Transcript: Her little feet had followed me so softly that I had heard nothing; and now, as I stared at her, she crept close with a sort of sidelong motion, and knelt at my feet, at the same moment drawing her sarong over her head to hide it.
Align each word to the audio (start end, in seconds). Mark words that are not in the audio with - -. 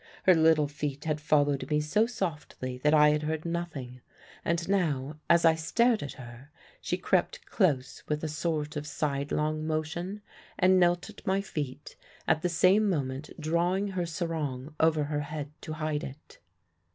Her 0.23 0.33
little 0.33 0.67
feet 0.67 1.05
had 1.05 1.21
followed 1.21 1.69
me 1.69 1.79
so 1.79 2.07
softly 2.07 2.79
that 2.79 2.91
I 2.95 3.09
had 3.09 3.21
heard 3.21 3.45
nothing; 3.45 4.01
and 4.43 4.67
now, 4.67 5.17
as 5.29 5.45
I 5.45 5.53
stared 5.53 6.01
at 6.01 6.13
her, 6.13 6.49
she 6.81 6.97
crept 6.97 7.45
close 7.45 8.01
with 8.07 8.23
a 8.23 8.27
sort 8.27 8.75
of 8.75 8.87
sidelong 8.87 9.67
motion, 9.67 10.23
and 10.57 10.79
knelt 10.79 11.11
at 11.11 11.27
my 11.27 11.39
feet, 11.39 11.95
at 12.27 12.41
the 12.41 12.49
same 12.49 12.89
moment 12.89 13.29
drawing 13.39 13.89
her 13.89 14.07
sarong 14.07 14.73
over 14.79 15.03
her 15.03 15.21
head 15.21 15.51
to 15.61 15.73
hide 15.73 16.03
it. 16.03 16.39